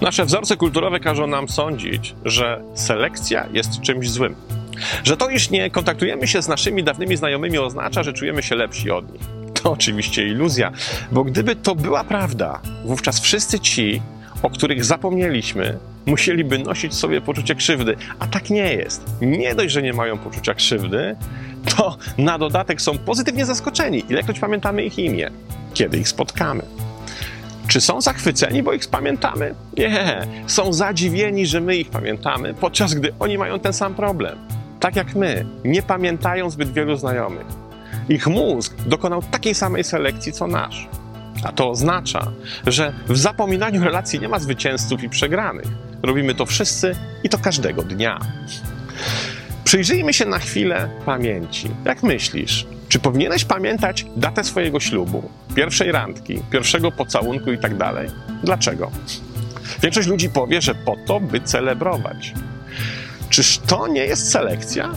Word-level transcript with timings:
Nasze 0.00 0.24
wzorce 0.24 0.56
kulturowe 0.56 1.00
każą 1.00 1.26
nam 1.26 1.48
sądzić, 1.48 2.14
że 2.24 2.62
selekcja 2.74 3.46
jest 3.52 3.80
czymś 3.80 4.10
złym. 4.10 4.34
Że 5.04 5.16
to, 5.16 5.28
iż 5.28 5.50
nie 5.50 5.70
kontaktujemy 5.70 6.26
się 6.26 6.42
z 6.42 6.48
naszymi 6.48 6.84
dawnymi 6.84 7.16
znajomymi, 7.16 7.58
oznacza, 7.58 8.02
że 8.02 8.12
czujemy 8.12 8.42
się 8.42 8.54
lepsi 8.54 8.90
od 8.90 9.12
nich. 9.12 9.22
To 9.62 9.70
oczywiście 9.76 10.28
iluzja, 10.28 10.72
bo 11.12 11.24
gdyby 11.24 11.56
to 11.56 11.74
była 11.74 12.04
prawda, 12.04 12.60
wówczas 12.84 13.20
wszyscy 13.20 13.60
ci, 13.60 14.02
o 14.42 14.50
których 14.50 14.84
zapomnieliśmy, 14.84 15.78
musieliby 16.06 16.58
nosić 16.58 16.94
sobie 16.94 17.20
poczucie 17.20 17.54
krzywdy. 17.54 17.96
A 18.18 18.26
tak 18.26 18.50
nie 18.50 18.74
jest. 18.74 19.04
Nie 19.20 19.54
dość, 19.54 19.74
że 19.74 19.82
nie 19.82 19.92
mają 19.92 20.18
poczucia 20.18 20.54
krzywdy, 20.54 21.16
to 21.76 21.96
na 22.18 22.38
dodatek 22.38 22.80
są 22.82 22.98
pozytywnie 22.98 23.46
zaskoczeni, 23.46 24.04
ilekroć 24.08 24.40
pamiętamy 24.40 24.84
ich 24.84 24.98
imię, 24.98 25.30
kiedy 25.74 25.98
ich 25.98 26.08
spotkamy. 26.08 26.62
Czy 27.68 27.80
są 27.80 28.00
zachwyceni, 28.00 28.62
bo 28.62 28.72
ich 28.72 28.88
pamiętamy? 28.88 29.54
Nie. 29.76 30.26
Są 30.46 30.72
zadziwieni, 30.72 31.46
że 31.46 31.60
my 31.60 31.76
ich 31.76 31.90
pamiętamy, 31.90 32.54
podczas 32.54 32.94
gdy 32.94 33.12
oni 33.18 33.38
mają 33.38 33.58
ten 33.58 33.72
sam 33.72 33.94
problem. 33.94 34.38
Tak 34.80 34.96
jak 34.96 35.14
my, 35.14 35.46
nie 35.64 35.82
pamiętają 35.82 36.50
zbyt 36.50 36.72
wielu 36.72 36.96
znajomych. 36.96 37.46
Ich 38.08 38.26
mózg 38.26 38.74
dokonał 38.86 39.22
takiej 39.22 39.54
samej 39.54 39.84
selekcji 39.84 40.32
co 40.32 40.46
nasz. 40.46 40.88
A 41.44 41.52
to 41.52 41.70
oznacza, 41.70 42.32
że 42.66 42.92
w 43.08 43.16
zapominaniu 43.16 43.84
relacji 43.84 44.20
nie 44.20 44.28
ma 44.28 44.38
zwycięzców 44.38 45.02
i 45.02 45.08
przegranych. 45.08 45.66
Robimy 46.06 46.34
to 46.34 46.46
wszyscy 46.46 46.96
i 47.24 47.28
to 47.28 47.38
każdego 47.38 47.82
dnia. 47.82 48.20
Przyjrzyjmy 49.64 50.12
się 50.12 50.24
na 50.24 50.38
chwilę 50.38 50.88
pamięci. 51.06 51.70
Jak 51.84 52.02
myślisz, 52.02 52.66
czy 52.88 52.98
powinieneś 52.98 53.44
pamiętać 53.44 54.06
datę 54.16 54.44
swojego 54.44 54.80
ślubu, 54.80 55.30
pierwszej 55.54 55.92
randki, 55.92 56.42
pierwszego 56.50 56.92
pocałunku 56.92 57.52
i 57.52 57.58
tak 57.58 57.76
dalej? 57.76 58.08
Dlaczego? 58.44 58.90
Większość 59.82 60.08
ludzi 60.08 60.28
powie, 60.28 60.60
że 60.62 60.74
po 60.74 60.96
to, 61.06 61.20
by 61.20 61.40
celebrować. 61.40 62.34
Czyż 63.30 63.58
to 63.58 63.88
nie 63.88 64.04
jest 64.04 64.30
selekcja? 64.30 64.90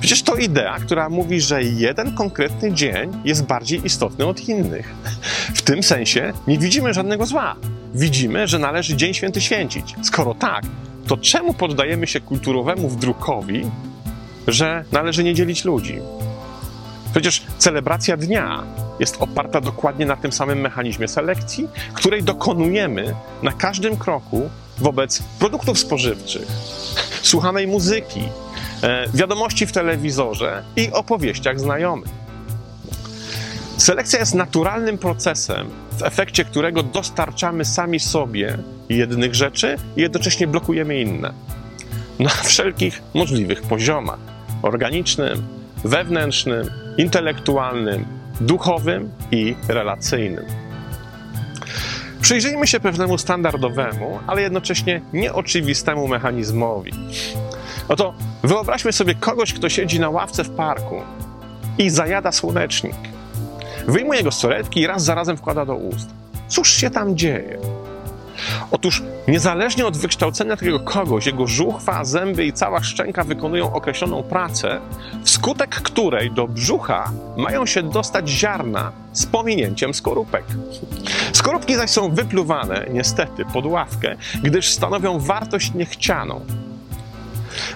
Przecież 0.00 0.22
to 0.22 0.36
idea, 0.36 0.78
która 0.78 1.08
mówi, 1.08 1.40
że 1.40 1.62
jeden 1.62 2.14
konkretny 2.14 2.72
dzień 2.72 3.12
jest 3.24 3.44
bardziej 3.44 3.86
istotny 3.86 4.26
od 4.26 4.48
innych. 4.48 4.94
W 5.54 5.62
tym 5.62 5.82
sensie 5.82 6.32
nie 6.46 6.58
widzimy 6.58 6.94
żadnego 6.94 7.26
zła. 7.26 7.56
Widzimy, 7.94 8.48
że 8.48 8.58
należy 8.58 8.96
Dzień 8.96 9.14
Święty 9.14 9.40
święcić. 9.40 9.94
Skoro 10.02 10.34
tak, 10.34 10.64
to 11.06 11.16
czemu 11.16 11.54
poddajemy 11.54 12.06
się 12.06 12.20
kulturowemu 12.20 12.88
wdrukowi, 12.88 13.70
że 14.48 14.84
należy 14.92 15.24
nie 15.24 15.34
dzielić 15.34 15.64
ludzi? 15.64 15.98
Przecież 17.12 17.42
celebracja 17.58 18.16
dnia 18.16 18.62
jest 19.00 19.16
oparta 19.20 19.60
dokładnie 19.60 20.06
na 20.06 20.16
tym 20.16 20.32
samym 20.32 20.60
mechanizmie 20.60 21.08
selekcji, 21.08 21.68
której 21.94 22.22
dokonujemy 22.22 23.14
na 23.42 23.52
każdym 23.52 23.96
kroku 23.96 24.50
wobec 24.78 25.22
produktów 25.38 25.78
spożywczych, 25.78 26.46
słuchanej 27.22 27.66
muzyki, 27.66 28.22
e, 28.82 29.08
wiadomości 29.14 29.66
w 29.66 29.72
telewizorze 29.72 30.62
i 30.76 30.92
opowieściach 30.92 31.60
znajomych. 31.60 32.21
Selekcja 33.76 34.18
jest 34.18 34.34
naturalnym 34.34 34.98
procesem, 34.98 35.70
w 35.98 36.02
efekcie 36.02 36.44
którego 36.44 36.82
dostarczamy 36.82 37.64
sami 37.64 38.00
sobie 38.00 38.58
jednych 38.88 39.34
rzeczy 39.34 39.76
i 39.96 40.00
jednocześnie 40.00 40.46
blokujemy 40.46 41.00
inne. 41.00 41.32
Na 42.18 42.30
wszelkich 42.30 43.02
możliwych 43.14 43.62
poziomach 43.62 44.18
organicznym, 44.62 45.42
wewnętrznym, 45.84 46.70
intelektualnym, 46.98 48.04
duchowym 48.40 49.10
i 49.30 49.54
relacyjnym. 49.68 50.44
Przyjrzyjmy 52.20 52.66
się 52.66 52.80
pewnemu 52.80 53.18
standardowemu, 53.18 54.20
ale 54.26 54.42
jednocześnie 54.42 55.00
nieoczywistemu 55.12 56.08
mechanizmowi. 56.08 56.92
Oto 57.88 58.14
wyobraźmy 58.42 58.92
sobie 58.92 59.14
kogoś, 59.14 59.52
kto 59.52 59.68
siedzi 59.68 60.00
na 60.00 60.10
ławce 60.10 60.44
w 60.44 60.50
parku 60.50 61.00
i 61.78 61.90
zajada 61.90 62.32
słonecznik. 62.32 63.11
Wyjmuje 63.88 64.22
go 64.22 64.30
z 64.30 64.40
torebki 64.40 64.80
i 64.80 64.86
raz 64.86 65.04
za 65.04 65.14
razem 65.14 65.36
wkłada 65.36 65.64
do 65.66 65.74
ust. 65.74 66.08
Cóż 66.48 66.72
się 66.72 66.90
tam 66.90 67.16
dzieje? 67.16 67.58
Otóż 68.70 69.02
niezależnie 69.28 69.86
od 69.86 69.96
wykształcenia 69.96 70.56
takiego 70.56 70.80
kogoś, 70.80 71.26
jego 71.26 71.46
żuchwa, 71.46 72.04
zęby 72.04 72.44
i 72.44 72.52
cała 72.52 72.82
szczęka 72.82 73.24
wykonują 73.24 73.72
określoną 73.72 74.22
pracę, 74.22 74.80
wskutek 75.24 75.70
której 75.70 76.30
do 76.30 76.48
brzucha 76.48 77.10
mają 77.36 77.66
się 77.66 77.82
dostać 77.82 78.28
ziarna 78.28 78.92
z 79.12 79.26
pominięciem 79.26 79.94
skorupek. 79.94 80.44
Skorupki 81.32 81.74
zaś 81.74 81.90
są 81.90 82.14
wypluwane, 82.14 82.86
niestety, 82.90 83.44
pod 83.52 83.66
ławkę, 83.66 84.16
gdyż 84.42 84.70
stanowią 84.70 85.18
wartość 85.18 85.74
niechcianą. 85.74 86.40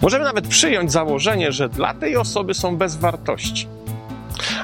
Możemy 0.03 0.25
nawet 0.25 0.49
przyjąć 0.49 0.93
założenie, 0.93 1.53
że 1.53 1.69
dla 1.69 1.95
tej 1.95 2.16
osoby 2.16 2.55
są 2.55 2.77
bez 2.77 2.97
wartości. 2.97 3.75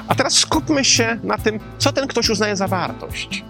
A 0.07 0.15
teraz 0.15 0.33
skupmy 0.33 0.85
się 0.85 1.17
na 1.23 1.37
tym, 1.37 1.59
co 1.77 1.91
ten 1.91 2.07
ktoś 2.07 2.29
uznaje 2.29 2.55
za 2.55 2.67
wartość. 2.67 3.43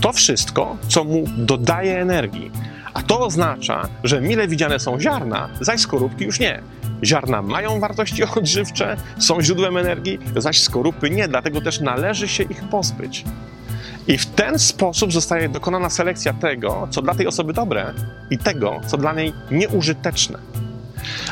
To 0.00 0.12
wszystko, 0.12 0.76
co 0.88 1.04
mu 1.04 1.24
dodaje 1.36 2.00
energii. 2.00 2.50
A 2.94 3.02
to 3.02 3.20
oznacza, 3.20 3.88
że 4.04 4.20
mile 4.20 4.48
widziane 4.48 4.78
są 4.78 5.00
ziarna, 5.00 5.48
zaś 5.60 5.80
skorupki 5.80 6.24
już 6.24 6.40
nie. 6.40 6.62
Ziarna 7.04 7.42
mają 7.42 7.80
wartości 7.80 8.24
odżywcze, 8.36 8.96
są 9.18 9.42
źródłem 9.42 9.76
energii, 9.76 10.18
zaś 10.36 10.60
skorupy 10.60 11.10
nie, 11.10 11.28
dlatego 11.28 11.60
też 11.60 11.80
należy 11.80 12.28
się 12.28 12.42
ich 12.42 12.64
pozbyć. 12.64 13.24
I 14.08 14.18
w 14.18 14.26
ten 14.26 14.58
sposób 14.58 15.12
zostaje 15.12 15.48
dokonana 15.48 15.90
selekcja 15.90 16.32
tego, 16.32 16.88
co 16.90 17.02
dla 17.02 17.14
tej 17.14 17.26
osoby 17.26 17.52
dobre 17.52 17.94
i 18.30 18.38
tego, 18.38 18.80
co 18.86 18.96
dla 18.96 19.12
niej 19.12 19.32
nieużyteczne. 19.50 20.38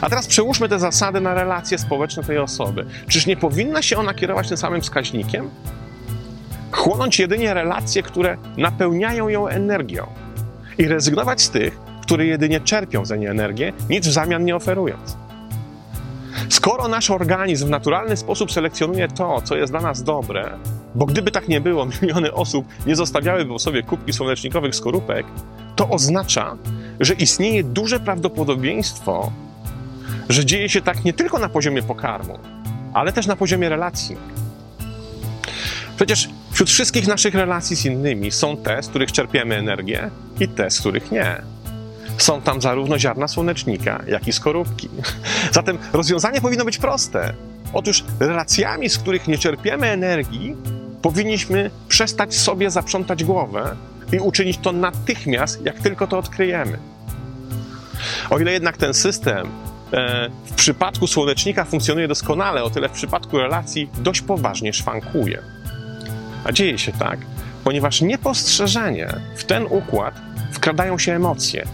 A 0.01 0.09
teraz 0.09 0.27
przełóżmy 0.27 0.69
te 0.69 0.79
zasady 0.79 1.21
na 1.21 1.35
relacje 1.35 1.79
społeczne 1.79 2.23
tej 2.23 2.39
osoby. 2.39 2.87
Czyż 3.09 3.27
nie 3.27 3.37
powinna 3.37 3.83
się 3.83 3.97
ona 3.97 4.15
kierować 4.15 4.49
tym 4.49 4.57
samym 4.57 4.81
wskaźnikiem? 4.81 5.51
chłonąć 6.73 7.19
jedynie 7.19 7.55
relacje, 7.55 8.03
które 8.03 8.37
napełniają 8.57 9.29
ją 9.29 9.49
energią 9.49 10.07
i 10.79 10.89
rezygnować 10.89 11.43
z 11.43 11.51
tych, 11.51 11.81
które 12.03 12.27
jedynie 12.27 12.61
czerpią 12.61 13.05
za 13.05 13.17
nie 13.17 13.31
energię, 13.31 13.73
nic 13.91 14.07
w 14.07 14.13
zamian 14.13 14.45
nie 14.45 14.57
oferując. 14.57 15.17
Skoro 16.49 16.89
nasz 16.89 17.11
organizm 17.11 17.67
w 17.67 17.71
naturalny 17.71 18.17
sposób 18.17 18.53
selekcjonuje 18.53 19.09
to, 19.09 19.43
co 19.43 19.57
jest 19.57 19.73
dla 19.73 19.81
nas 19.81 20.03
dobre, 20.03 20.51
bo 20.95 21.07
gdyby 21.07 21.31
tak 21.31 21.49
nie 21.49 21.61
było, 21.61 21.87
miliony 22.03 22.33
osób 22.33 22.67
nie 22.87 22.97
zostawiałyby 22.97 23.51
po 23.51 23.59
sobie 23.59 23.83
kubki 23.83 24.13
słonecznikowych 24.13 24.75
skorupek, 24.75 25.27
to 25.77 25.89
oznacza, 25.89 26.57
że 27.01 27.15
istnieje 27.15 27.65
duże 27.65 28.01
prawdopodobieństwo, 28.01 29.33
że 30.31 30.45
dzieje 30.45 30.69
się 30.69 30.81
tak 30.81 31.05
nie 31.05 31.13
tylko 31.13 31.39
na 31.39 31.49
poziomie 31.49 31.83
pokarmu, 31.83 32.39
ale 32.95 33.13
też 33.13 33.27
na 33.27 33.37
poziomie 33.37 33.69
relacji. 33.69 34.17
Przecież 35.97 36.29
wśród 36.53 36.71
wszystkich 36.71 37.07
naszych 37.07 37.35
relacji 37.35 37.77
z 37.77 37.85
innymi 37.85 38.31
są 38.31 38.57
te, 38.57 38.83
z 38.83 38.89
których 38.89 39.13
czerpiemy 39.13 39.57
energię 39.57 40.11
i 40.41 40.49
te, 40.49 40.71
z 40.71 40.81
których 40.81 41.11
nie. 41.11 41.43
Są 42.19 42.43
tam 42.43 42.63
zarówno 42.63 42.99
ziarna 42.99 43.29
słonecznika, 43.29 44.03
jak 44.09 44.29
i 44.29 44.33
skorupki. 44.33 44.89
Zatem 45.53 45.79
rozwiązanie 45.93 46.41
powinno 46.41 46.65
być 46.65 46.79
proste. 46.79 47.35
Otóż 47.73 48.05
relacjami, 48.21 48.89
z 48.89 48.99
których 48.99 49.29
nie 49.29 49.39
czerpiemy 49.39 49.87
energii, 49.87 50.57
powinniśmy 51.03 51.71
przestać 51.89 52.35
sobie 52.35 52.71
zaprzątać 52.71 53.25
głowę 53.25 53.77
i 54.13 54.19
uczynić 54.19 54.59
to 54.59 54.73
natychmiast, 54.73 55.65
jak 55.65 55.79
tylko 55.79 56.07
to 56.07 56.19
odkryjemy. 56.19 56.79
O 58.31 58.39
ile 58.39 58.53
jednak 58.53 58.77
ten 58.77 58.95
system 58.95 59.49
w 60.45 60.55
przypadku 60.55 61.07
słonecznika 61.07 61.65
funkcjonuje 61.65 62.09
doskonale, 62.09 62.65
o 62.65 62.71
tyle 62.71 62.89
w 62.89 62.93
przypadku 62.93 63.39
relacji 63.39 63.89
dość 63.99 64.21
poważnie 64.21 64.73
szwankuje. 64.73 65.43
A 66.45 66.53
dzieje 66.53 66.79
się 66.79 66.93
tak, 66.93 67.19
ponieważ 67.65 68.01
niepostrzeżenie 68.01 69.09
w 69.37 69.45
ten 69.45 69.67
układ 69.71 70.15
wkradają 70.53 70.99
się 70.99 71.13
emocje. 71.13 71.67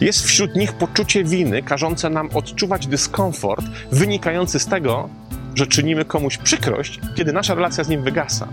Jest 0.00 0.26
wśród 0.26 0.56
nich 0.56 0.72
poczucie 0.72 1.24
winy, 1.24 1.62
każące 1.62 2.10
nam 2.10 2.28
odczuwać 2.34 2.86
dyskomfort 2.86 3.66
wynikający 3.92 4.58
z 4.58 4.66
tego, 4.66 5.08
że 5.54 5.66
czynimy 5.66 6.04
komuś 6.04 6.38
przykrość, 6.38 7.00
kiedy 7.14 7.32
nasza 7.32 7.54
relacja 7.54 7.84
z 7.84 7.88
nim 7.88 8.02
wygasa. 8.02 8.48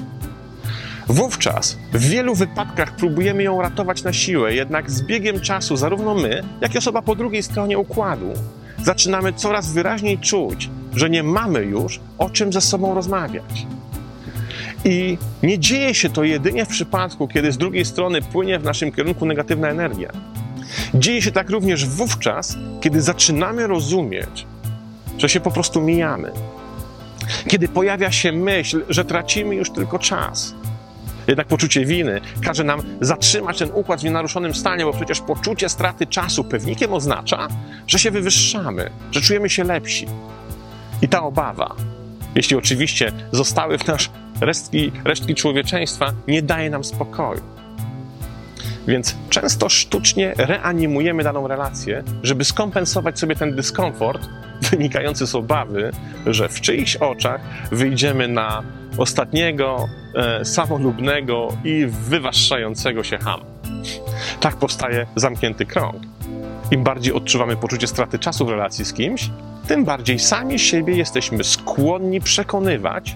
Wówczas 1.08 1.78
w 1.94 2.10
wielu 2.10 2.36
wypadkach 2.36 2.96
próbujemy 2.96 3.44
ją 3.44 3.62
ratować 3.62 4.04
na 4.04 4.14
siłę, 4.14 4.54
jednak 4.54 4.92
z 4.92 5.02
biegiem 5.02 5.40
czasu 5.40 5.78
zarówno 5.78 6.16
my, 6.16 6.44
jak 6.62 6.76
i 6.76 6.78
osoba 6.78 7.02
po 7.02 7.16
drugiej 7.16 7.44
stronie 7.44 7.78
układu 7.78 8.34
zaczynamy 8.84 9.34
coraz 9.34 9.72
wyraźniej 9.72 10.18
czuć, 10.18 10.70
że 10.96 11.10
nie 11.10 11.24
mamy 11.24 11.64
już 11.64 12.00
o 12.18 12.30
czym 12.30 12.54
ze 12.54 12.62
sobą 12.62 12.96
rozmawiać. 12.96 13.68
I 14.86 15.18
nie 15.44 15.60
dzieje 15.60 15.96
się 15.96 16.10
to 16.10 16.24
jedynie 16.24 16.66
w 16.66 16.70
przypadku, 16.70 17.28
kiedy 17.28 17.52
z 17.52 17.58
drugiej 17.58 17.86
strony 17.86 18.22
płynie 18.22 18.60
w 18.60 18.64
naszym 18.64 18.92
kierunku 18.92 19.26
negatywna 19.26 19.70
energia. 19.70 20.12
Dzieje 20.94 21.22
się 21.22 21.32
tak 21.32 21.50
również 21.50 21.86
wówczas, 21.86 22.58
kiedy 22.82 23.02
zaczynamy 23.02 23.68
rozumieć, 23.68 24.48
że 25.18 25.30
się 25.30 25.40
po 25.40 25.52
prostu 25.52 25.82
mijamy. 25.82 26.32
Kiedy 27.48 27.68
pojawia 27.68 28.12
się 28.12 28.32
myśl, 28.32 28.84
że 28.90 29.06
tracimy 29.06 29.56
już 29.56 29.72
tylko 29.72 30.00
czas. 30.00 30.54
Jednak 31.28 31.48
poczucie 31.48 31.86
winy 31.86 32.22
każe 32.46 32.64
nam 32.64 32.82
zatrzymać 33.02 33.60
ten 33.60 33.70
układ 33.74 34.02
w 34.02 34.04
nienaruszonym 34.04 34.54
stanie, 34.54 34.86
bo 34.86 34.94
przecież 34.94 35.22
poczucie 35.22 35.70
straty 35.70 36.08
czasu 36.08 36.44
pewnikiem 36.44 36.94
oznacza, 36.94 37.48
że 37.88 38.00
się 38.00 38.12
wywyższamy, 38.12 38.90
że 39.12 39.22
czujemy 39.22 39.50
się 39.50 39.64
lepsi. 39.64 40.08
I 41.02 41.08
ta 41.08 41.24
obawa, 41.24 41.76
jeśli 42.36 42.56
oczywiście 42.56 43.12
zostały 43.32 43.78
w 43.78 43.88
nas 43.88 44.10
resztki, 44.42 44.92
resztki 45.04 45.36
człowieczeństwa, 45.36 46.14
nie 46.28 46.42
daje 46.42 46.70
nam 46.70 46.84
spokoju. 46.84 47.42
Więc 48.88 49.16
często 49.30 49.70
sztucznie 49.70 50.34
reanimujemy 50.38 51.24
daną 51.24 51.48
relację, 51.48 52.04
żeby 52.24 52.44
skompensować 52.44 53.20
sobie 53.20 53.36
ten 53.36 53.56
dyskomfort 53.56 54.30
wynikający 54.72 55.28
z 55.28 55.36
obawy, 55.36 55.92
że 56.26 56.50
w 56.50 56.62
czyichś 56.62 56.96
oczach 56.96 57.42
wyjdziemy 57.72 58.28
na 58.28 58.64
ostatniego, 58.98 59.90
e, 60.16 60.46
samolubnego 60.46 61.48
i 61.64 61.86
wywaszczającego 61.86 63.04
się 63.04 63.18
ham. 63.18 63.42
Tak 64.40 64.56
powstaje 64.56 65.08
zamknięty 65.16 65.66
krąg. 65.66 65.96
Im 66.72 66.84
bardziej 66.84 67.14
odczuwamy 67.14 67.56
poczucie 67.56 67.88
straty 67.88 68.20
czasu 68.20 68.46
w 68.46 68.50
relacji 68.50 68.86
z 68.86 68.94
kimś, 68.94 69.30
tym 69.68 69.86
bardziej 69.86 70.20
sami 70.20 70.60
siebie 70.60 70.96
jesteśmy 70.96 71.44
skłonni 71.44 72.22
przekonywać, 72.22 73.16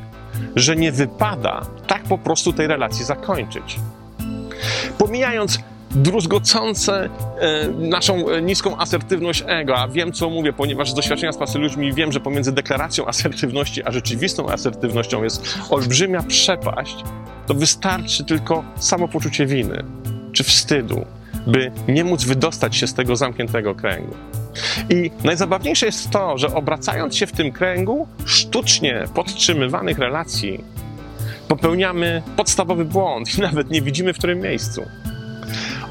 że 0.56 0.76
nie 0.76 0.92
wypada 0.92 1.62
tak 1.88 2.04
po 2.04 2.18
prostu 2.18 2.54
tej 2.54 2.68
relacji 2.68 3.06
zakończyć. 3.06 3.80
Pomijając 4.98 5.60
druzgocące 5.98 7.10
e, 7.40 7.68
naszą 7.68 8.30
e, 8.30 8.42
niską 8.42 8.78
asertywność 8.78 9.44
ego, 9.48 9.78
a 9.78 9.88
wiem 9.88 10.12
co 10.12 10.30
mówię, 10.30 10.54
ponieważ 10.54 10.92
z 10.92 10.94
doświadczenia 10.94 11.32
z 11.32 11.38
pracy 11.38 11.60
ludźmi 11.60 11.94
wiem, 11.94 12.12
że 12.12 12.20
pomiędzy 12.20 12.52
deklaracją 12.52 13.06
asertywności 13.06 13.84
a 13.84 13.92
rzeczywistą 13.92 14.50
asertywnością 14.50 15.24
jest 15.24 15.60
olbrzymia 15.70 16.24
przepaść, 16.24 16.96
to 17.48 17.54
wystarczy 17.54 18.26
tylko 18.26 18.64
samopoczucie 18.76 19.46
winy 19.46 19.84
czy 20.32 20.44
wstydu, 20.44 21.06
by 21.48 21.72
nie 21.88 22.04
móc 22.04 22.24
wydostać 22.24 22.76
się 22.76 22.88
z 22.88 22.94
tego 22.94 23.16
zamkniętego 23.16 23.76
kręgu. 23.76 24.16
I 24.90 25.12
najzabawniejsze 25.24 25.86
jest 25.86 26.10
to, 26.10 26.38
że 26.38 26.54
obracając 26.54 27.16
się 27.16 27.28
w 27.28 27.32
tym 27.32 27.52
kręgu 27.52 28.08
sztucznie 28.26 29.04
podtrzymywanych 29.14 30.00
relacji, 30.00 30.64
popełniamy 31.48 32.22
podstawowy 32.36 32.86
błąd 32.86 33.38
i 33.38 33.42
nawet 33.48 33.70
nie 33.70 33.82
widzimy 33.82 34.14
w 34.14 34.18
którym 34.18 34.40
miejscu. 34.40 34.82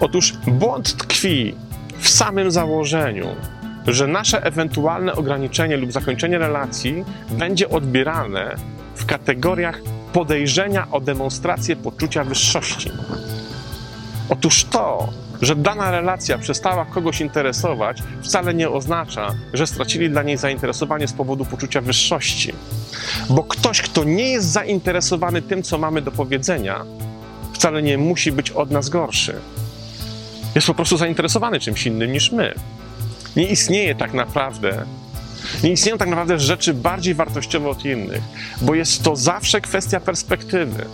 Otóż 0.01 0.33
błąd 0.47 0.97
tkwi 0.97 1.55
w 1.99 2.09
samym 2.09 2.51
założeniu, 2.51 3.27
że 3.87 4.07
nasze 4.07 4.43
ewentualne 4.45 5.15
ograniczenie 5.15 5.77
lub 5.77 5.93
zakończenie 5.93 6.39
relacji 6.39 7.05
będzie 7.31 7.69
odbierane 7.69 8.57
w 8.95 9.07
kategoriach 9.07 9.81
podejrzenia 10.13 10.91
o 10.91 11.01
demonstrację 11.01 11.77
poczucia 11.77 12.25
wyższości. 12.25 12.91
Otóż 14.29 14.65
to, 14.65 15.09
że 15.43 15.57
dana 15.57 15.91
relacja 15.91 16.39
przestała 16.39 16.85
kogoś 16.85 17.21
interesować, 17.21 18.03
wcale 18.23 18.55
nie 18.55 18.71
oznacza, 18.71 19.35
że 19.53 19.67
stracili 19.67 20.11
dla 20.11 20.23
niej 20.23 20.37
zainteresowanie 20.37 21.09
z 21.09 21.13
powodu 21.13 21.45
poczucia 21.45 21.81
wyższości. 21.81 22.53
Bo 23.31 23.45
ktoś, 23.45 23.83
kto 23.83 24.05
nie 24.05 24.31
jest 24.31 24.49
zainteresowany 24.49 25.43
tym, 25.43 25.63
co 25.63 25.79
mamy 25.79 26.03
do 26.03 26.11
powiedzenia, 26.11 26.85
wcale 27.53 27.83
nie 27.83 27.99
musi 27.99 28.33
być 28.33 28.51
od 28.51 28.71
nas 28.71 28.89
gorszy. 28.89 29.35
Jest 30.57 30.67
po 30.67 30.75
prostu 30.75 30.97
zainteresowany 30.97 31.61
czymś 31.61 31.87
innym 31.87 32.13
niż 32.13 32.33
my. 32.33 32.55
Nie 33.37 33.47
istnieje 33.47 33.95
tak 33.95 34.15
naprawdę, 34.15 34.85
nie 35.65 35.71
istnieją 35.71 35.99
tak 35.99 36.09
naprawdę 36.09 36.39
rzeczy 36.39 36.75
bardziej 36.75 37.15
wartościowe 37.15 37.69
od 37.69 37.85
innych, 37.85 38.23
bo 38.61 38.75
jest 38.75 39.03
to 39.03 39.17
zawsze 39.17 39.61
kwestia 39.61 40.01
perspektywy. 40.01 40.87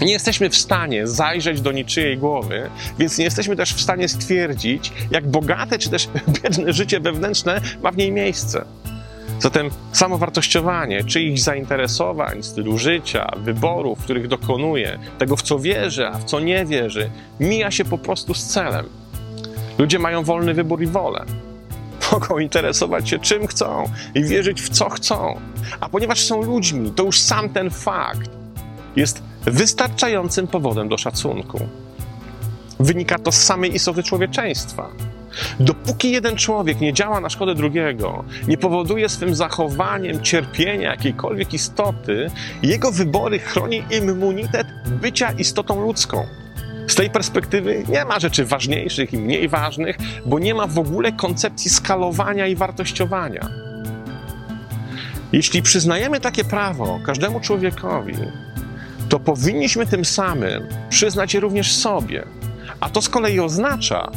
Nie 0.00 0.12
jesteśmy 0.12 0.50
w 0.50 0.56
stanie 0.56 1.06
zajrzeć 1.06 1.60
do 1.60 1.72
niczyjej 1.72 2.18
głowy, 2.18 2.70
więc 2.98 3.18
nie 3.18 3.24
jesteśmy 3.24 3.56
też 3.56 3.74
w 3.74 3.80
stanie 3.80 4.08
stwierdzić, 4.08 4.92
jak 5.10 5.28
bogate 5.30 5.78
czy 5.78 5.90
też 5.90 6.08
biedne 6.42 6.72
życie 6.72 7.00
wewnętrzne 7.00 7.60
ma 7.82 7.92
w 7.92 7.96
niej 7.96 8.12
miejsce. 8.12 8.64
Zatem 9.44 9.70
samowartościowanie 9.92 11.04
czyichś 11.04 11.40
zainteresowań, 11.40 12.42
stylu 12.42 12.78
życia, 12.78 13.30
wyborów, 13.36 13.98
których 13.98 14.28
dokonuje, 14.28 14.98
tego 15.18 15.36
w 15.36 15.42
co 15.42 15.58
wierzy, 15.58 16.06
a 16.06 16.12
w 16.12 16.24
co 16.24 16.40
nie 16.40 16.64
wierzy, 16.64 17.10
mija 17.40 17.70
się 17.70 17.84
po 17.84 17.98
prostu 17.98 18.34
z 18.34 18.44
celem. 18.44 18.86
Ludzie 19.78 19.98
mają 19.98 20.22
wolny 20.22 20.54
wybór 20.54 20.82
i 20.82 20.86
wolę. 20.86 21.24
Mogą 22.12 22.38
interesować 22.38 23.08
się 23.08 23.18
czym 23.18 23.46
chcą 23.46 23.84
i 24.14 24.24
wierzyć 24.24 24.62
w 24.62 24.68
co 24.68 24.90
chcą. 24.90 25.40
A 25.80 25.88
ponieważ 25.88 26.20
są 26.20 26.42
ludźmi, 26.42 26.90
to 26.90 27.02
już 27.02 27.20
sam 27.20 27.48
ten 27.48 27.70
fakt 27.70 28.30
jest 28.96 29.22
wystarczającym 29.44 30.46
powodem 30.46 30.88
do 30.88 30.98
szacunku. 30.98 31.60
Wynika 32.80 33.18
to 33.18 33.32
z 33.32 33.42
samej 33.42 33.74
istoty 33.74 34.02
człowieczeństwa. 34.02 34.88
Dopóki 35.60 36.10
jeden 36.10 36.36
człowiek 36.36 36.80
nie 36.80 36.92
działa 36.92 37.20
na 37.20 37.30
szkodę 37.30 37.54
drugiego, 37.54 38.24
nie 38.48 38.58
powoduje 38.58 39.08
swym 39.08 39.34
zachowaniem 39.34 40.22
cierpienia 40.22 40.90
jakiejkolwiek 40.90 41.54
istoty, 41.54 42.30
jego 42.62 42.92
wybory 42.92 43.38
chroni 43.38 43.82
immunitet 43.90 44.66
bycia 44.86 45.32
istotą 45.32 45.80
ludzką. 45.80 46.26
Z 46.88 46.94
tej 46.94 47.10
perspektywy 47.10 47.84
nie 47.88 48.04
ma 48.04 48.20
rzeczy 48.20 48.44
ważniejszych 48.44 49.12
i 49.12 49.18
mniej 49.18 49.48
ważnych, 49.48 49.98
bo 50.26 50.38
nie 50.38 50.54
ma 50.54 50.66
w 50.66 50.78
ogóle 50.78 51.12
koncepcji 51.12 51.70
skalowania 51.70 52.46
i 52.46 52.56
wartościowania. 52.56 53.48
Jeśli 55.32 55.62
przyznajemy 55.62 56.20
takie 56.20 56.44
prawo 56.44 57.00
każdemu 57.06 57.40
człowiekowi, 57.40 58.14
to 59.08 59.20
powinniśmy 59.20 59.86
tym 59.86 60.04
samym 60.04 60.68
przyznać 60.88 61.34
je 61.34 61.40
również 61.40 61.72
sobie. 61.72 62.24
A 62.80 62.90
to 62.90 63.02
z 63.02 63.08
kolei 63.08 63.40
oznacza, 63.40 64.10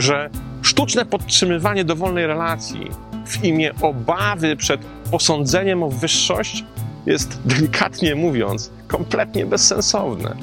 że 0.00 0.30
sztuczne 0.62 1.04
podtrzymywanie 1.04 1.84
dowolnej 1.84 2.26
relacji 2.26 2.90
w 3.26 3.44
imię 3.44 3.72
obawy 3.82 4.56
przed 4.56 4.80
posądzeniem 5.10 5.82
o 5.82 5.88
wyższość 5.88 6.64
jest, 7.06 7.40
delikatnie 7.44 8.14
mówiąc, 8.14 8.70
kompletnie 8.88 9.46
bezsensowne. 9.46 10.36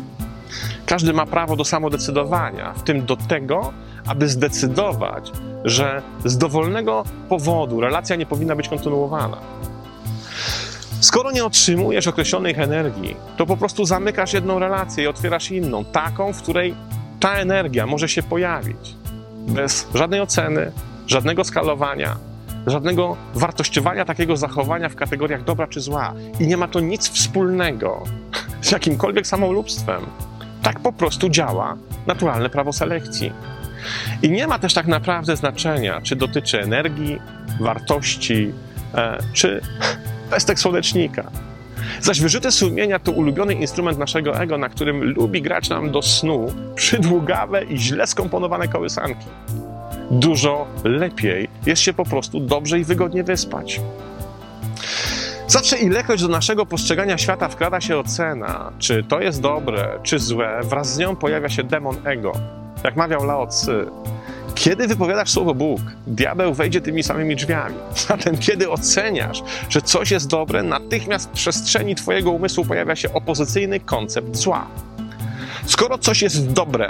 Każdy 0.85 1.13
ma 1.13 1.25
prawo 1.25 1.55
do 1.55 1.65
samodecydowania, 1.65 2.73
w 2.73 2.83
tym 2.83 3.05
do 3.05 3.17
tego, 3.17 3.73
aby 4.07 4.27
zdecydować, 4.27 5.31
że 5.63 6.01
z 6.25 6.37
dowolnego 6.37 7.03
powodu 7.29 7.81
relacja 7.81 8.15
nie 8.15 8.25
powinna 8.25 8.55
być 8.55 8.69
kontynuowana. 8.69 9.37
Skoro 10.99 11.31
nie 11.31 11.45
otrzymujesz 11.45 12.07
określonych 12.07 12.59
energii, 12.59 13.15
to 13.37 13.45
po 13.45 13.57
prostu 13.57 13.85
zamykasz 13.85 14.33
jedną 14.33 14.59
relację 14.59 15.03
i 15.03 15.07
otwierasz 15.07 15.51
inną, 15.51 15.85
taką, 15.85 16.33
w 16.33 16.41
której 16.41 16.75
ta 17.19 17.35
energia 17.35 17.87
może 17.87 18.09
się 18.09 18.23
pojawić 18.23 19.02
bez 19.47 19.87
żadnej 19.93 20.21
oceny, 20.21 20.71
żadnego 21.07 21.43
skalowania, 21.43 22.17
żadnego 22.67 23.17
wartościowania 23.33 24.05
takiego 24.05 24.37
zachowania 24.37 24.89
w 24.89 24.95
kategoriach 24.95 25.43
dobra 25.43 25.67
czy 25.67 25.81
zła. 25.81 26.13
I 26.39 26.47
nie 26.47 26.57
ma 26.57 26.67
to 26.67 26.79
nic 26.79 27.09
wspólnego 27.09 28.03
z 28.61 28.71
jakimkolwiek 28.71 29.27
samolubstwem. 29.27 30.01
Tak 30.61 30.79
po 30.79 30.93
prostu 30.93 31.29
działa 31.29 31.77
naturalne 32.07 32.49
prawo 32.49 32.73
selekcji. 32.73 33.31
I 34.21 34.31
nie 34.31 34.47
ma 34.47 34.59
też 34.59 34.73
tak 34.73 34.87
naprawdę 34.87 35.35
znaczenia, 35.35 36.01
czy 36.01 36.15
dotyczy 36.15 36.61
energii, 36.61 37.19
wartości, 37.59 38.53
e, 38.95 39.17
czy 39.33 39.61
pestek 40.31 40.59
słonecznika. 40.59 41.31
Zaś 42.01 42.21
wyrzuty 42.21 42.51
sumienia 42.51 42.99
to 42.99 43.11
ulubiony 43.11 43.53
instrument 43.53 43.97
naszego 43.97 44.39
ego, 44.39 44.57
na 44.57 44.69
którym 44.69 45.03
lubi 45.03 45.41
grać 45.41 45.69
nam 45.69 45.91
do 45.91 46.01
snu 46.01 46.53
przydługawe 46.75 47.63
i 47.63 47.77
źle 47.77 48.07
skomponowane 48.07 48.67
kołysanki. 48.67 49.25
Dużo 50.11 50.67
lepiej 50.83 51.47
jest 51.65 51.81
się 51.81 51.93
po 51.93 52.05
prostu 52.05 52.39
dobrze 52.39 52.79
i 52.79 52.83
wygodnie 52.83 53.23
wyspać. 53.23 53.81
Zawsze 55.47 55.77
ilekroć 55.77 56.21
do 56.21 56.27
naszego 56.27 56.65
postrzegania 56.65 57.17
świata 57.17 57.49
wkrada 57.49 57.81
się 57.81 57.97
ocena, 57.97 58.71
czy 58.79 59.03
to 59.03 59.21
jest 59.21 59.41
dobre, 59.41 59.99
czy 60.03 60.19
złe, 60.19 60.59
wraz 60.63 60.93
z 60.93 60.97
nią 60.97 61.15
pojawia 61.15 61.49
się 61.49 61.63
demon 61.63 61.95
ego. 62.03 62.31
Jak 62.83 62.95
mawiał 62.95 63.25
Lao 63.25 63.47
Tzu, 63.47 63.71
kiedy 64.55 64.87
wypowiadasz 64.87 65.31
słowo 65.31 65.53
Bóg, 65.53 65.81
diabeł 66.07 66.53
wejdzie 66.53 66.81
tymi 66.81 67.03
samymi 67.03 67.35
drzwiami. 67.35 67.75
Zatem, 68.07 68.37
kiedy 68.37 68.69
oceniasz, 68.69 69.43
że 69.69 69.81
coś 69.81 70.11
jest 70.11 70.27
dobre, 70.27 70.63
natychmiast 70.63 71.29
w 71.29 71.33
przestrzeni 71.33 71.95
Twojego 71.95 72.31
umysłu 72.31 72.65
pojawia 72.65 72.95
się 72.95 73.13
opozycyjny 73.13 73.79
koncept 73.79 74.35
zła. 74.35 74.67
Skoro 75.65 75.97
coś 75.97 76.21
jest 76.21 76.51
dobre, 76.51 76.89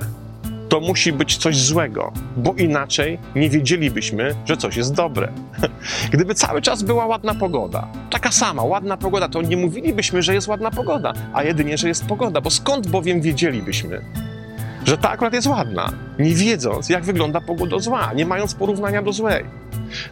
to 0.69 0.79
musi 0.79 1.13
być 1.13 1.37
coś 1.37 1.57
złego, 1.57 2.11
bo 2.37 2.53
inaczej 2.53 3.19
nie 3.35 3.49
wiedzielibyśmy, 3.49 4.35
że 4.45 4.57
coś 4.57 4.77
jest 4.77 4.93
dobre. 4.93 5.31
Gdyby 6.13 6.35
cały 6.35 6.61
czas 6.61 6.83
była 6.83 7.05
ładna 7.05 7.35
pogoda, 7.35 7.87
taka 8.09 8.31
sama 8.31 8.63
ładna 8.63 8.97
pogoda, 8.97 9.29
to 9.29 9.41
nie 9.41 9.57
mówilibyśmy, 9.57 10.21
że 10.21 10.33
jest 10.33 10.47
ładna 10.47 10.71
pogoda, 10.71 11.13
a 11.33 11.43
jedynie, 11.43 11.77
że 11.77 11.87
jest 11.87 12.05
pogoda, 12.05 12.41
bo 12.41 12.49
skąd 12.49 12.87
bowiem 12.87 13.21
wiedzielibyśmy, 13.21 14.01
że 14.85 14.97
ta 14.97 15.09
akurat 15.09 15.33
jest 15.33 15.47
ładna, 15.47 15.91
nie 16.19 16.35
wiedząc, 16.35 16.89
jak 16.89 17.03
wygląda 17.03 17.41
pogoda 17.41 17.79
zła, 17.79 18.13
nie 18.15 18.25
mając 18.25 18.53
porównania 18.53 19.01
do 19.01 19.13
złej. 19.13 19.45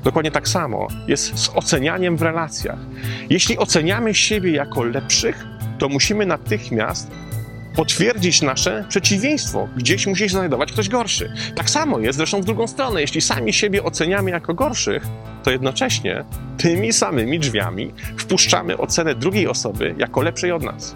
Dokładnie 0.03 0.31
tak 0.31 0.47
samo 0.47 0.87
jest 1.07 1.39
z 1.39 1.49
ocenianiem 1.55 2.17
w 2.17 2.21
relacjach. 2.21 2.79
Jeśli 3.29 3.57
oceniamy 3.57 4.13
siebie 4.13 4.51
jako 4.51 4.83
lepszych, 4.83 5.45
to 5.79 5.89
musimy 5.89 6.25
natychmiast 6.25 7.11
potwierdzić 7.75 8.41
nasze 8.41 8.85
przeciwieństwo. 8.89 9.67
Gdzieś 9.77 10.07
musi 10.07 10.23
się 10.23 10.29
znajdować 10.29 10.71
ktoś 10.71 10.89
gorszy. 10.89 11.33
Tak 11.55 11.69
samo 11.69 11.99
jest 11.99 12.17
zresztą 12.17 12.41
w 12.41 12.45
drugą 12.45 12.67
stronę. 12.67 13.01
Jeśli 13.01 13.21
sami 13.21 13.53
siebie 13.53 13.83
oceniamy 13.83 14.31
jako 14.31 14.53
gorszych, 14.53 15.03
to 15.43 15.51
jednocześnie 15.51 16.23
tymi 16.57 16.93
samymi 16.93 17.39
drzwiami 17.39 17.93
wpuszczamy 18.17 18.77
ocenę 18.77 19.15
drugiej 19.15 19.47
osoby 19.47 19.95
jako 19.97 20.21
lepszej 20.21 20.51
od 20.51 20.63
nas. 20.63 20.95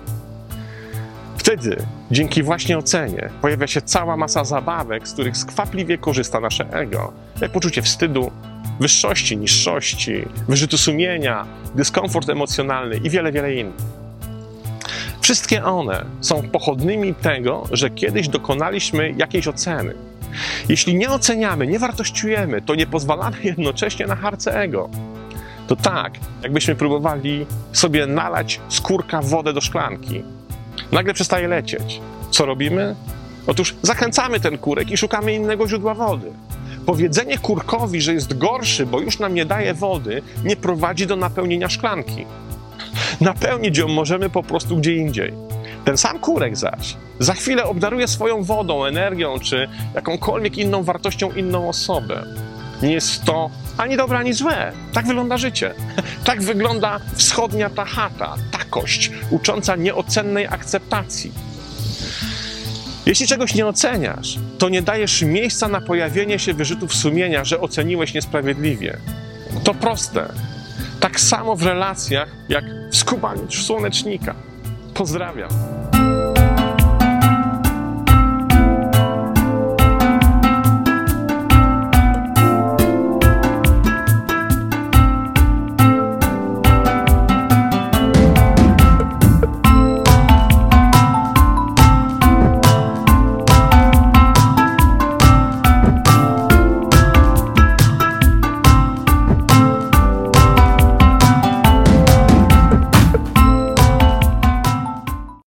Wtedy, 1.45 1.77
dzięki 2.11 2.43
właśnie 2.43 2.77
ocenie, 2.77 3.29
pojawia 3.41 3.67
się 3.67 3.81
cała 3.81 4.17
masa 4.17 4.43
zabawek, 4.43 5.07
z 5.07 5.13
których 5.13 5.37
skwapliwie 5.37 5.97
korzysta 5.97 6.39
nasze 6.39 6.69
ego, 6.71 7.13
jak 7.41 7.51
poczucie 7.51 7.81
wstydu, 7.81 8.31
wyższości, 8.79 9.37
niższości, 9.37 10.25
wyrzutu 10.47 10.77
sumienia, 10.77 11.45
dyskomfort 11.75 12.29
emocjonalny 12.29 12.97
i 12.97 13.09
wiele, 13.09 13.31
wiele 13.31 13.55
innych. 13.55 13.75
Wszystkie 15.21 15.63
one 15.63 16.05
są 16.21 16.49
pochodnymi 16.49 17.15
tego, 17.15 17.63
że 17.71 17.89
kiedyś 17.89 18.27
dokonaliśmy 18.27 19.13
jakiejś 19.17 19.47
oceny. 19.47 19.93
Jeśli 20.69 20.95
nie 20.95 21.09
oceniamy, 21.09 21.67
nie 21.67 21.79
wartościujemy, 21.79 22.61
to 22.61 22.75
nie 22.75 22.87
pozwalamy 22.87 23.37
jednocześnie 23.53 24.07
na 24.07 24.15
harce 24.15 24.59
ego. 24.59 24.89
To 25.67 25.75
tak, 25.75 26.13
jakbyśmy 26.43 26.75
próbowali 26.75 27.45
sobie 27.71 28.05
nalać 28.07 28.59
z 28.69 28.81
kurka 28.81 29.21
wodę 29.21 29.53
do 29.53 29.61
szklanki. 29.61 30.23
Nagle 30.91 31.13
przestaje 31.13 31.47
lecieć. 31.47 32.01
Co 32.31 32.45
robimy? 32.45 32.95
Otóż 33.47 33.75
zakręcamy 33.81 34.39
ten 34.39 34.57
kurek 34.57 34.91
i 34.91 34.97
szukamy 34.97 35.33
innego 35.33 35.67
źródła 35.67 35.93
wody. 35.93 36.31
Powiedzenie 36.85 37.37
kurkowi, 37.37 38.01
że 38.01 38.13
jest 38.13 38.37
gorszy, 38.37 38.85
bo 38.85 38.99
już 38.99 39.19
nam 39.19 39.33
nie 39.33 39.45
daje 39.45 39.73
wody, 39.73 40.21
nie 40.43 40.55
prowadzi 40.55 41.07
do 41.07 41.15
napełnienia 41.15 41.69
szklanki. 41.69 42.25
Napełnić 43.21 43.77
ją 43.77 43.87
możemy 43.87 44.29
po 44.29 44.43
prostu 44.43 44.77
gdzie 44.77 44.95
indziej. 44.95 45.33
Ten 45.85 45.97
sam 45.97 46.19
kurek 46.19 46.57
zaś 46.57 46.95
za 47.19 47.33
chwilę 47.33 47.63
obdaruje 47.63 48.07
swoją 48.07 48.43
wodą, 48.43 48.85
energią 48.85 49.39
czy 49.39 49.67
jakąkolwiek 49.95 50.57
inną 50.57 50.83
wartością 50.83 51.31
inną 51.31 51.69
osobę. 51.69 52.23
Nie 52.81 52.93
jest 52.93 53.23
to 53.23 53.49
ani 53.77 53.97
dobre, 53.97 54.17
ani 54.17 54.33
złe. 54.33 54.71
Tak 54.93 55.07
wygląda 55.07 55.37
życie. 55.37 55.73
Tak 56.25 56.41
wygląda 56.41 56.99
wschodnia 57.15 57.69
tahata, 57.69 58.35
takość, 58.65 59.11
ucząca 59.29 59.75
nieocennej 59.75 60.47
akceptacji. 60.47 61.31
Jeśli 63.05 63.27
czegoś 63.27 63.55
nie 63.55 63.67
oceniasz, 63.67 64.39
to 64.57 64.69
nie 64.69 64.81
dajesz 64.81 65.21
miejsca 65.21 65.67
na 65.67 65.81
pojawienie 65.81 66.39
się 66.39 66.53
wyrzutów 66.53 66.93
sumienia, 66.93 67.45
że 67.45 67.61
oceniłeś 67.61 68.13
niesprawiedliwie. 68.13 68.97
To 69.63 69.73
proste. 69.73 70.33
Tak 70.99 71.19
samo 71.19 71.55
w 71.55 71.63
relacjach, 71.63 72.29
jak 72.49 72.65
w 72.91 72.97
skubaniu 72.97 73.51
słonecznika. 73.51 74.35
Pozdrawiam. 74.93 75.49